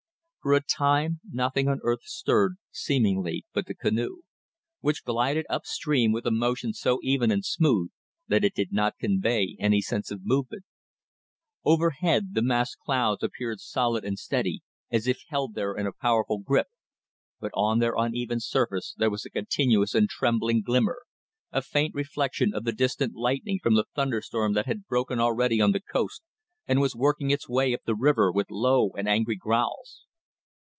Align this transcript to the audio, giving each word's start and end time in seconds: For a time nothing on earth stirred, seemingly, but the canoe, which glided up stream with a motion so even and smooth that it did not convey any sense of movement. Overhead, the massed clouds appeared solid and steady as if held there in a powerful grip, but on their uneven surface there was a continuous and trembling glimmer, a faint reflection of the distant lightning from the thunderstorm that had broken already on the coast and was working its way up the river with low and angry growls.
For 0.43 0.53
a 0.53 0.61
time 0.63 1.19
nothing 1.31 1.67
on 1.67 1.81
earth 1.83 2.01
stirred, 2.03 2.55
seemingly, 2.71 3.45
but 3.53 3.67
the 3.67 3.75
canoe, 3.75 4.23
which 4.79 5.03
glided 5.03 5.45
up 5.51 5.67
stream 5.67 6.11
with 6.11 6.25
a 6.25 6.31
motion 6.31 6.73
so 6.73 6.97
even 7.03 7.29
and 7.29 7.45
smooth 7.45 7.91
that 8.27 8.43
it 8.43 8.55
did 8.55 8.73
not 8.73 8.97
convey 8.97 9.55
any 9.59 9.81
sense 9.81 10.09
of 10.09 10.21
movement. 10.25 10.63
Overhead, 11.63 12.33
the 12.33 12.41
massed 12.41 12.79
clouds 12.83 13.21
appeared 13.21 13.59
solid 13.59 14.03
and 14.03 14.17
steady 14.17 14.61
as 14.89 15.05
if 15.05 15.21
held 15.29 15.53
there 15.53 15.75
in 15.75 15.85
a 15.85 15.93
powerful 15.93 16.39
grip, 16.39 16.69
but 17.39 17.51
on 17.53 17.77
their 17.77 17.93
uneven 17.95 18.39
surface 18.39 18.95
there 18.97 19.11
was 19.11 19.23
a 19.27 19.29
continuous 19.29 19.93
and 19.93 20.09
trembling 20.09 20.63
glimmer, 20.63 21.03
a 21.51 21.61
faint 21.61 21.93
reflection 21.93 22.51
of 22.55 22.63
the 22.63 22.71
distant 22.71 23.13
lightning 23.13 23.59
from 23.61 23.75
the 23.75 23.85
thunderstorm 23.93 24.53
that 24.53 24.65
had 24.65 24.87
broken 24.87 25.19
already 25.19 25.61
on 25.61 25.71
the 25.71 25.79
coast 25.79 26.23
and 26.65 26.81
was 26.81 26.95
working 26.95 27.29
its 27.29 27.47
way 27.47 27.75
up 27.75 27.81
the 27.85 27.93
river 27.93 28.31
with 28.31 28.49
low 28.49 28.89
and 28.97 29.07
angry 29.07 29.35
growls. 29.35 30.07